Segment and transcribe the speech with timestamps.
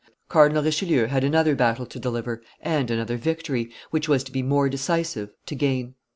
[0.29, 4.67] Cardinal Richelieu had another battle to deliver, and another victory, which was to be more
[4.67, 5.93] decisive, to gain.